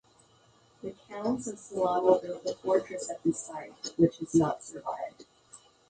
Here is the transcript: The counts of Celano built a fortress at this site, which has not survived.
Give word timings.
The 0.81 0.95
counts 1.07 1.45
of 1.45 1.57
Celano 1.59 2.19
built 2.23 2.43
a 2.47 2.55
fortress 2.55 3.07
at 3.11 3.21
this 3.21 3.37
site, 3.37 3.93
which 3.97 4.17
has 4.17 4.33
not 4.33 4.63
survived. 4.63 5.27